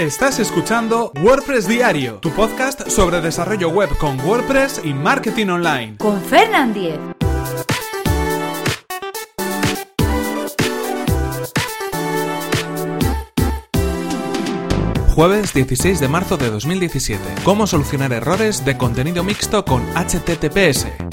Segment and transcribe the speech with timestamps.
[0.00, 5.98] Estás escuchando WordPress Diario, tu podcast sobre desarrollo web con WordPress y marketing online.
[5.98, 6.98] Con Fernand Diez.
[15.14, 17.22] Jueves 16 de marzo de 2017.
[17.44, 21.09] ¿Cómo solucionar errores de contenido mixto con HTTPS?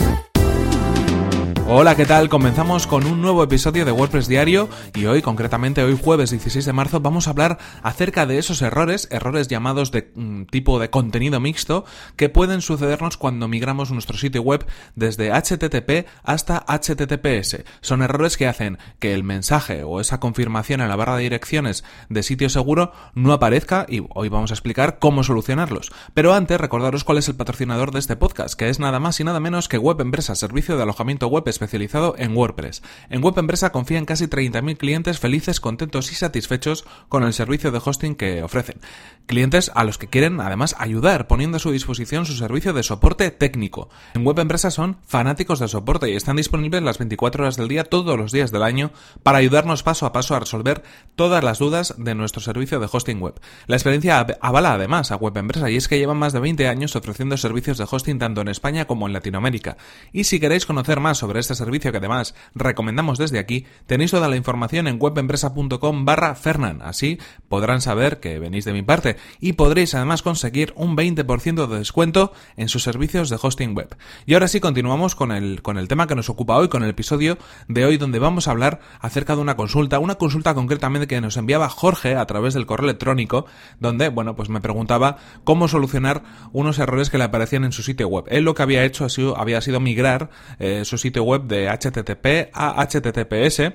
[1.70, 2.30] Hola, ¿qué tal?
[2.30, 6.72] Comenzamos con un nuevo episodio de WordPress Diario y hoy, concretamente hoy jueves 16 de
[6.72, 11.42] marzo, vamos a hablar acerca de esos errores, errores llamados de mm, tipo de contenido
[11.42, 11.84] mixto,
[12.16, 17.66] que pueden sucedernos cuando migramos nuestro sitio web desde HTTP hasta HTTPS.
[17.82, 21.84] Son errores que hacen que el mensaje o esa confirmación en la barra de direcciones
[22.08, 25.92] de sitio seguro no aparezca y hoy vamos a explicar cómo solucionarlos.
[26.14, 29.26] Pero antes, recordaros cuál es el patrocinador de este podcast, que es nada más y
[29.26, 32.84] nada menos que Web Empresa, servicio de alojamiento web especializado en WordPress.
[33.10, 37.82] En Web Empresa confían casi 30.000 clientes felices, contentos y satisfechos con el servicio de
[37.84, 38.80] hosting que ofrecen.
[39.26, 43.30] Clientes a los que quieren además ayudar poniendo a su disposición su servicio de soporte
[43.32, 43.90] técnico.
[44.14, 47.84] En Web Empresa son fanáticos de soporte y están disponibles las 24 horas del día
[47.84, 48.92] todos los días del año
[49.24, 50.84] para ayudarnos paso a paso a resolver
[51.16, 53.40] todas las dudas de nuestro servicio de hosting web.
[53.66, 56.96] La experiencia avala además a Web Empresa y es que llevan más de 20 años
[56.96, 59.78] ofreciendo servicios de hosting tanto en España como en Latinoamérica.
[60.14, 64.28] Y si queréis conocer más sobre este servicio que además recomendamos desde aquí, tenéis toda
[64.28, 66.82] la información en webempresa.com barra Fernan.
[66.82, 71.78] Así podrán saber que venís de mi parte y podréis además conseguir un 20% de
[71.78, 73.96] descuento en sus servicios de hosting web.
[74.26, 76.90] Y ahora sí continuamos con el, con el tema que nos ocupa hoy, con el
[76.90, 77.38] episodio
[77.68, 81.38] de hoy donde vamos a hablar acerca de una consulta, una consulta concretamente que nos
[81.38, 83.46] enviaba Jorge a través del correo electrónico,
[83.80, 88.08] donde, bueno, pues me preguntaba cómo solucionar unos errores que le aparecían en su sitio
[88.08, 88.26] web.
[88.28, 92.86] Él lo que había hecho había sido migrar eh, su sitio web de HTTP a
[92.86, 93.74] HTTPS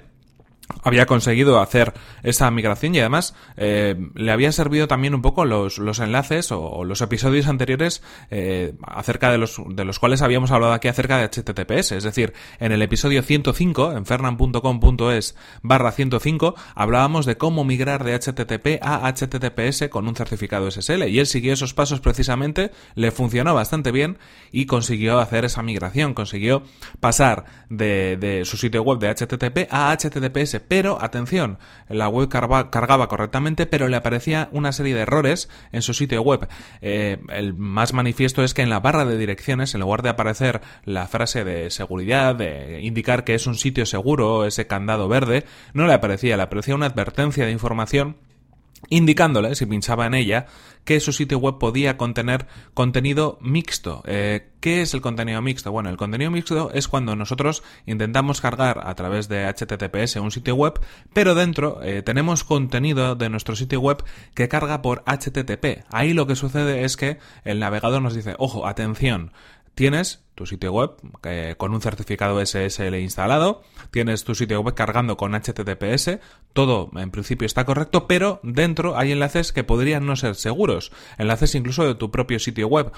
[0.82, 5.78] había conseguido hacer esa migración y además eh, le había servido también un poco los,
[5.78, 10.72] los enlaces o, los episodios anteriores eh, acerca de los, de los cuales habíamos hablado
[10.72, 11.92] aquí acerca de HTTPS.
[11.92, 18.14] Es decir, en el episodio 105, en fernan.com.es barra 105, hablábamos de cómo migrar de
[18.14, 23.54] HTTP a HTTPS con un certificado SSL y él siguió esos pasos precisamente, le funcionó
[23.54, 24.18] bastante bien
[24.50, 26.62] y consiguió hacer esa migración, consiguió
[27.00, 31.58] pasar de, de su sitio web de HTTP a HTTPS pero atención,
[31.88, 36.48] la web cargaba, correctamente, pero le aparecía una serie de errores en su sitio web.
[36.80, 40.60] Eh, el más manifiesto es que en la barra de direcciones, en lugar de aparecer
[40.84, 45.86] la frase de seguridad, de indicar que es un sitio seguro, ese candado verde, no
[45.86, 48.16] le aparecía, le aparecía una advertencia de información
[48.88, 50.46] indicándole, si pinchaba en ella,
[50.84, 54.02] que su sitio web podía contener contenido mixto.
[54.06, 55.70] Eh, ¿Qué es el contenido mixto?
[55.72, 60.54] Bueno, el contenido mixto es cuando nosotros intentamos cargar a través de HTTPS un sitio
[60.54, 60.80] web,
[61.12, 64.04] pero dentro eh, tenemos contenido de nuestro sitio web
[64.34, 65.84] que carga por HTTP.
[65.90, 69.32] Ahí lo que sucede es que el navegador nos dice, ojo, atención,
[69.74, 70.92] tienes tu sitio web
[71.24, 76.18] eh, con un certificado SSL instalado, tienes tu sitio web cargando con HTTPS,
[76.52, 81.54] todo en principio está correcto, pero dentro hay enlaces que podrían no ser seguros, enlaces
[81.54, 82.92] incluso de tu propio sitio web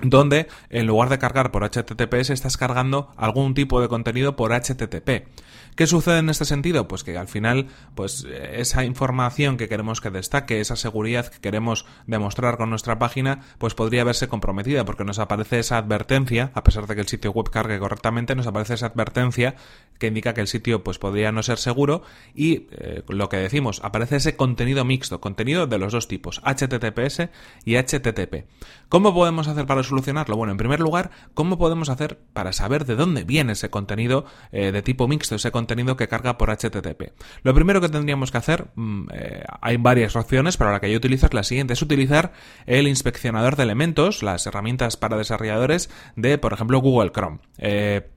[0.00, 5.26] donde en lugar de cargar por HTTPS estás cargando algún tipo de contenido por HTTP.
[5.74, 6.86] ¿Qué sucede en este sentido?
[6.86, 11.86] Pues que al final, pues esa información que queremos que destaque, esa seguridad que queremos
[12.06, 16.86] demostrar con nuestra página, pues podría verse comprometida porque nos aparece esa advertencia, a pesar
[16.86, 19.54] de que el sitio web cargue correctamente, nos aparece esa advertencia
[19.98, 22.02] que indica que el sitio pues podría no ser seguro
[22.34, 27.30] y eh, lo que decimos, aparece ese contenido mixto, contenido de los dos tipos, HTTPS
[27.64, 28.44] y HTTP.
[28.90, 30.36] ¿Cómo podemos hacer para solucionarlo?
[30.36, 34.72] Bueno, en primer lugar, ¿cómo podemos hacer para saber de dónde viene ese contenido eh,
[34.72, 37.12] de tipo mixto, ese contenido que carga por HTTP.
[37.42, 40.96] Lo primero que tendríamos que hacer, mm, eh, hay varias opciones, pero la que yo
[40.96, 42.32] utilizo es la siguiente, es utilizar
[42.66, 47.38] el inspeccionador de elementos, las herramientas para desarrolladores de, por ejemplo, Google Chrome.
[47.58, 48.08] Eh,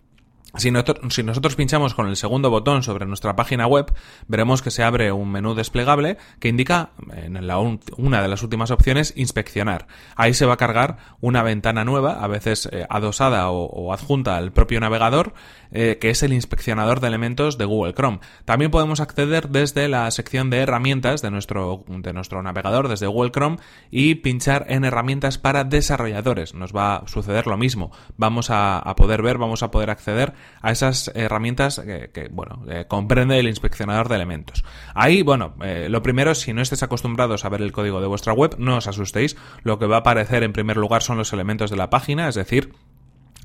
[0.57, 3.93] si, nosotros pinchamos con el segundo botón sobre nuestra página web,
[4.27, 8.71] veremos que se abre un menú desplegable que indica en la una de las últimas
[8.71, 9.87] opciones inspeccionar.
[10.15, 14.51] Ahí se va a cargar una ventana nueva, a veces eh, adosada o, adjunta al
[14.51, 15.33] propio navegador,
[15.71, 18.19] eh, que es el inspeccionador de elementos de Google Chrome.
[18.45, 23.31] También podemos acceder desde la sección de herramientas de nuestro, de nuestro navegador, desde Google
[23.31, 23.57] Chrome,
[23.91, 26.53] y pinchar en herramientas para desarrolladores.
[26.53, 27.91] Nos va a suceder lo mismo.
[28.17, 32.85] Vamos a, a poder ver, vamos a poder acceder a esas herramientas que, bueno, eh,
[32.87, 34.63] comprende el inspeccionador de elementos.
[34.93, 38.33] Ahí, bueno, eh, lo primero, si no estáis acostumbrados a ver el código de vuestra
[38.33, 39.35] web, no os asustéis.
[39.63, 42.35] Lo que va a aparecer en primer lugar son los elementos de la página, es
[42.35, 42.73] decir,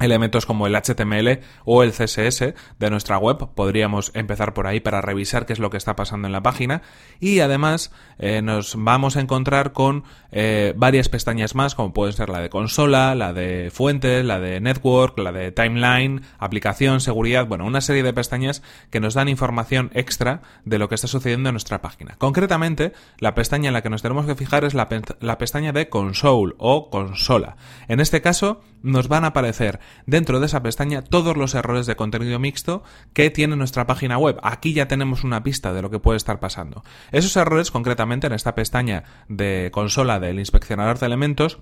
[0.00, 3.49] elementos como el HTML o el CSS de nuestra web.
[3.55, 6.82] Podríamos empezar por ahí para revisar qué es lo que está pasando en la página.
[7.20, 12.29] Y además eh, nos vamos a encontrar con eh, varias pestañas más, como pueden ser
[12.29, 17.67] la de consola, la de fuentes, la de network, la de timeline, aplicación, seguridad, bueno,
[17.67, 21.55] una serie de pestañas que nos dan información extra de lo que está sucediendo en
[21.55, 22.17] nuestra página.
[22.19, 24.88] Concretamente, la pestaña en la que nos tenemos que fijar es la,
[25.20, 27.56] la pestaña de console o consola.
[27.88, 31.96] En este caso, nos van a aparecer dentro de esa pestaña todos los errores de
[31.96, 32.82] contenido mixto
[33.12, 34.38] que tiene nuestra página web.
[34.42, 36.82] Aquí ya tenemos una pista de lo que puede estar pasando.
[37.12, 41.58] Esos errores, concretamente en esta pestaña de consola del inspeccionador de elementos,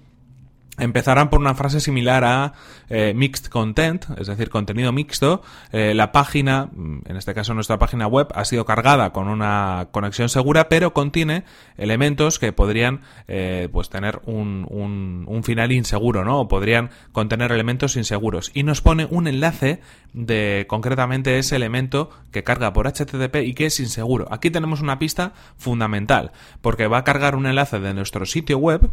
[0.79, 2.53] empezarán por una frase similar a
[2.89, 5.43] eh, mixed content, es decir, contenido mixto.
[5.73, 9.89] Eh, la página, mm, en este caso nuestra página web, ha sido cargada con una
[9.91, 11.45] conexión segura, pero contiene
[11.77, 16.41] elementos que podrían eh, pues tener un, un, un, final inseguro, ¿no?
[16.41, 18.51] O podrían contener elementos inseguros.
[18.55, 19.81] Y nos pone un enlace
[20.13, 24.27] de concretamente ese elemento que carga por HTTP y que es inseguro.
[24.31, 28.91] Aquí tenemos una pista fundamental, porque va a cargar un enlace de nuestro sitio web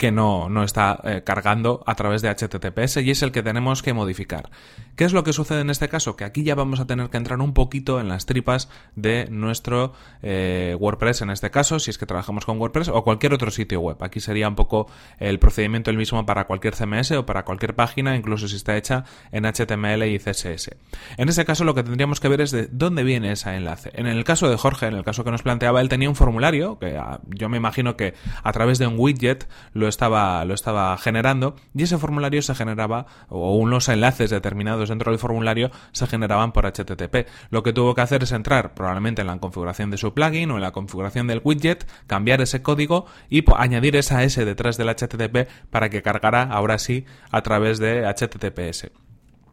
[0.00, 3.82] que no, no está eh, cargando a través de HTTPS y es el que tenemos
[3.82, 4.48] que modificar.
[4.96, 6.16] ¿Qué es lo que sucede en este caso?
[6.16, 9.92] Que aquí ya vamos a tener que entrar un poquito en las tripas de nuestro
[10.22, 13.80] eh, WordPress en este caso, si es que trabajamos con WordPress o cualquier otro sitio
[13.80, 14.02] web.
[14.02, 14.86] Aquí sería un poco
[15.18, 19.04] el procedimiento el mismo para cualquier CMS o para cualquier página, incluso si está hecha
[19.32, 20.70] en HTML y CSS.
[21.18, 23.90] En este caso lo que tendríamos que ver es de dónde viene ese enlace.
[23.92, 26.78] En el caso de Jorge, en el caso que nos planteaba, él tenía un formulario
[26.78, 30.96] que ah, yo me imagino que a través de un widget lo estaba, lo estaba
[30.96, 36.52] generando y ese formulario se generaba o unos enlaces determinados dentro del formulario se generaban
[36.52, 37.28] por HTTP.
[37.50, 40.56] Lo que tuvo que hacer es entrar probablemente en la configuración de su plugin o
[40.56, 45.48] en la configuración del widget, cambiar ese código y añadir esa S detrás del HTTP
[45.70, 49.09] para que cargara ahora sí a través de HTTPS.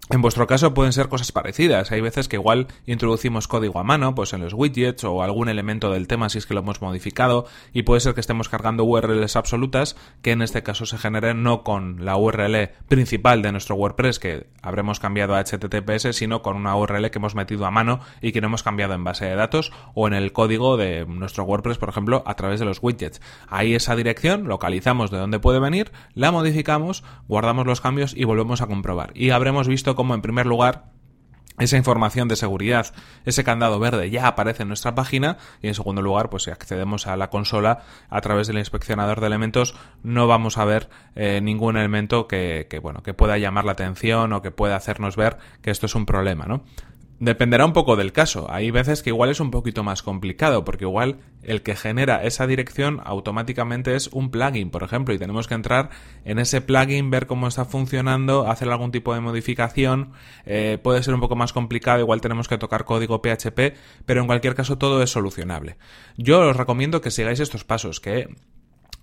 [0.10, 1.92] En vuestro caso pueden ser cosas parecidas.
[1.92, 5.92] Hay veces que igual introducimos código a mano, pues en los widgets o algún elemento
[5.92, 9.36] del tema si es que lo hemos modificado y puede ser que estemos cargando URLs
[9.36, 14.20] absolutas que en este caso se generen no con la URL principal de nuestro WordPress
[14.20, 18.32] que habremos cambiado a HTTPS, sino con una URL que hemos metido a mano y
[18.32, 21.80] que no hemos cambiado en base de datos o en el código de nuestro WordPress,
[21.80, 23.22] por ejemplo, a través de los widgets.
[23.50, 28.62] Ahí esa dirección, localizamos de dónde puede venir, la modificamos, guardamos los cambios y volvemos
[28.62, 29.12] a comprobar.
[29.14, 30.86] Y habremos visto como en primer lugar
[31.60, 32.94] esa información de seguridad,
[33.26, 37.08] ese candado verde ya aparece en nuestra página y en segundo lugar, pues si accedemos
[37.08, 37.80] a la consola
[38.10, 42.78] a través del inspeccionador de elementos, no vamos a ver eh, ningún elemento que, que,
[42.78, 46.06] bueno, que pueda llamar la atención o que pueda hacernos ver que esto es un
[46.06, 46.64] problema, ¿no?
[47.20, 48.46] Dependerá un poco del caso.
[48.52, 52.46] Hay veces que igual es un poquito más complicado, porque igual el que genera esa
[52.46, 55.90] dirección automáticamente es un plugin, por ejemplo, y tenemos que entrar
[56.26, 60.12] en ese plugin, ver cómo está funcionando, hacer algún tipo de modificación.
[60.46, 63.76] Eh, puede ser un poco más complicado, igual tenemos que tocar código PHP,
[64.06, 65.78] pero en cualquier caso todo es solucionable.
[66.18, 68.30] Yo os recomiendo que sigáis estos pasos, que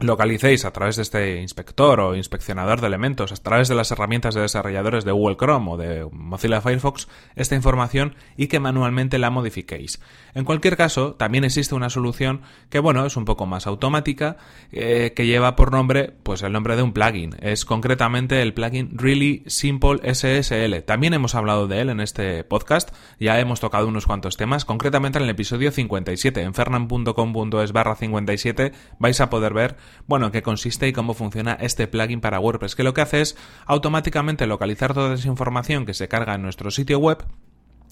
[0.00, 4.34] localicéis a través de este inspector o inspeccionador de elementos, a través de las herramientas
[4.34, 9.30] de desarrolladores de Google Chrome o de Mozilla Firefox, esta información y que manualmente la
[9.30, 10.00] modifiquéis.
[10.34, 14.36] En cualquier caso, también existe una solución que, bueno, es un poco más automática,
[14.72, 17.36] eh, que lleva por nombre, pues el nombre de un plugin.
[17.40, 20.82] Es concretamente el plugin Really Simple SSL.
[20.82, 22.90] También hemos hablado de él en este podcast,
[23.20, 26.42] ya hemos tocado unos cuantos temas, concretamente en el episodio 57.
[26.42, 29.73] En fernan.com.es barra 57 vais a poder ver
[30.06, 33.36] bueno, qué consiste y cómo funciona este plugin para WordPress, que lo que hace es
[33.66, 37.24] automáticamente localizar toda esa información que se carga en nuestro sitio web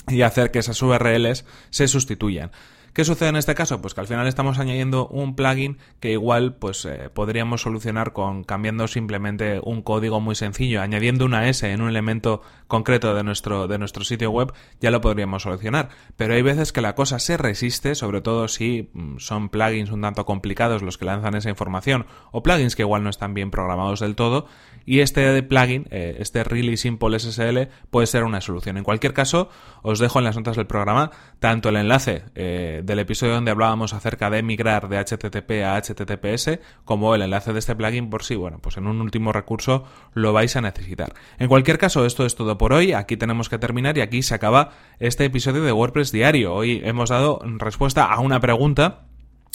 [0.09, 2.51] y hacer que esas URLs se sustituyan.
[2.93, 3.81] ¿Qué sucede en este caso?
[3.81, 8.45] Pues que al final estamos añadiendo un plugin que igual pues eh, podríamos solucionar con
[8.45, 13.67] cambiando simplemente un código muy sencillo, añadiendo una S en un elemento concreto de nuestro,
[13.67, 15.89] de nuestro sitio web, ya lo podríamos solucionar.
[16.17, 20.03] Pero hay veces que la cosa se resiste, sobre todo si mm, son plugins un
[20.03, 24.01] tanto complicados los que lanzan esa información, o plugins que igual no están bien programados
[24.01, 24.47] del todo,
[24.85, 28.77] y este plugin, eh, este Really Simple SSL, puede ser una solución.
[28.77, 29.49] En cualquier caso,
[29.83, 33.93] os dejo en las notas del programa tanto el enlace eh, del episodio donde hablábamos
[33.93, 38.35] acerca de migrar de HTTP a HTTPS, como el enlace de este plugin por si,
[38.35, 39.85] bueno, pues en un último recurso
[40.15, 41.15] lo vais a necesitar.
[41.39, 42.93] En cualquier caso, esto es todo por hoy.
[42.93, 46.55] Aquí tenemos que terminar y aquí se acaba este episodio de WordPress diario.
[46.55, 49.07] Hoy hemos dado respuesta a una pregunta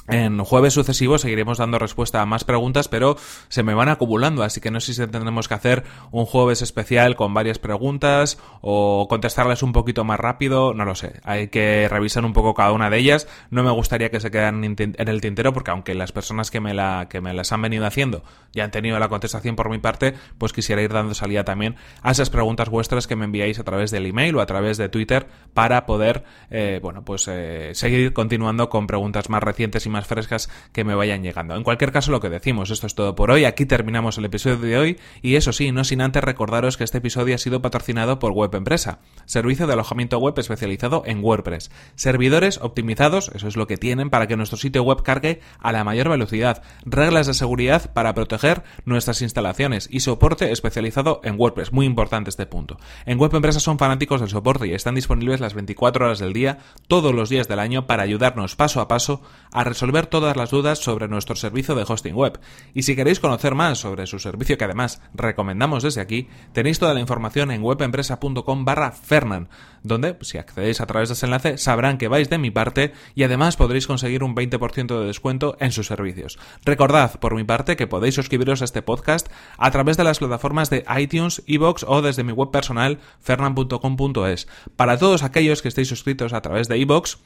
[0.08, 3.18] En jueves sucesivos seguiremos dando respuesta a más preguntas, pero
[3.50, 7.18] se me van acumulando, así que no sé si tendremos que hacer un jueves especial
[7.18, 11.20] con varias preguntas o contestarles un poquito más rápido, no lo sé.
[11.24, 13.28] Hay que revisar un poco cada una de ellas.
[13.52, 16.74] No me gustaría que se quedaran en el tintero porque aunque las personas que me,
[16.74, 18.24] la, que me las han venido haciendo
[18.54, 22.12] ya han tenido la contestación por mi parte, pues quisiera ir dando salida también a
[22.12, 25.28] esas preguntas vuestras que me enviáis a través del email o a través de Twitter
[25.54, 30.50] para poder, eh, bueno, pues eh, seguir continuando con preguntas más recientes y más frescas
[30.74, 31.56] que me vayan llegando.
[31.56, 33.46] En cualquier caso, lo que decimos, esto es todo por hoy.
[33.46, 37.00] Aquí terminamos el episodio de hoy y eso sí, no sin antes recordaros que este
[37.00, 41.72] episodio ha sido patrocinado por Web Empresa, servicio de alojamiento web especializado en WordPress.
[41.96, 45.84] Servidores optimizados, eso es lo que tienen para que nuestro sitio web cargue a la
[45.84, 51.72] mayor velocidad, reglas de seguridad para proteger nuestras instalaciones y soporte especializado en WordPress.
[51.72, 52.78] Muy importante este punto.
[53.06, 56.60] En Web Empresa son fanáticos del soporte y están disponibles las 24 horas del día,
[56.88, 60.52] todos los días del año, para ayudarnos paso a paso a resolver resolver todas las
[60.52, 62.40] dudas sobre nuestro servicio de hosting web.
[62.74, 66.94] Y si queréis conocer más sobre su servicio que además recomendamos desde aquí, tenéis toda
[66.94, 69.48] la información en webempresa.com barra Fernan,
[69.84, 73.24] donde si accedéis a través de ese enlace sabrán que vais de mi parte y
[73.24, 76.38] además podréis conseguir un 20% de descuento en sus servicios.
[76.66, 80.70] Recordad por mi parte que podéis suscribiros a este podcast a través de las plataformas
[80.70, 84.50] de iTunes, iBox o desde mi web personal fernan.com.es.
[84.76, 87.20] Para todos aquellos que estéis suscritos a través de iBox,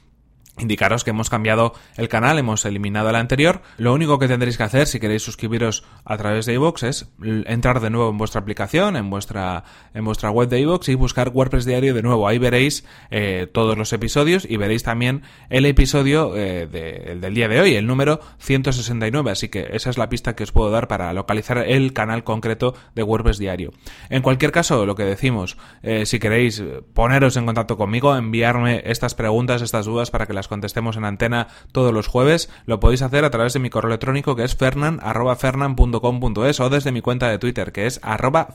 [0.60, 3.62] Indicaros que hemos cambiado el canal, hemos eliminado el anterior.
[3.78, 7.10] Lo único que tendréis que hacer si queréis suscribiros a través de iVoox es
[7.46, 11.30] entrar de nuevo en vuestra aplicación, en vuestra, en vuestra web de iVoox y buscar
[11.30, 12.28] WordPress Diario de nuevo.
[12.28, 17.62] Ahí veréis eh, todos los episodios y veréis también el episodio eh, del día de
[17.62, 19.32] hoy, el número 169.
[19.32, 22.76] Así que esa es la pista que os puedo dar para localizar el canal concreto
[22.94, 23.72] de WordPress Diario.
[24.10, 26.62] En cualquier caso, lo que decimos, eh, si queréis
[26.94, 31.50] poneros en contacto conmigo, enviarme estas preguntas, estas dudas para que las contestemos en antena
[31.72, 36.60] todos los jueves, lo podéis hacer a través de mi correo electrónico que es fernan.fernan.com.es
[36.60, 38.02] o desde mi cuenta de Twitter que es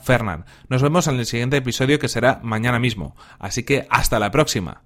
[0.03, 0.43] fernan.
[0.67, 3.15] Nos vemos en el siguiente episodio que será mañana mismo.
[3.39, 4.83] Así que hasta la próxima.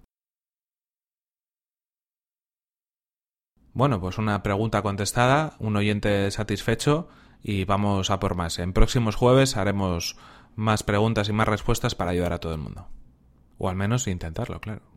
[3.74, 7.10] Bueno, pues una pregunta contestada, un oyente satisfecho
[7.42, 8.60] y vamos a por más.
[8.60, 10.18] En próximos jueves haremos
[10.56, 12.90] más preguntas y más respuestas para ayudar a todo el mundo.
[13.58, 14.91] O al menos intentarlo, claro.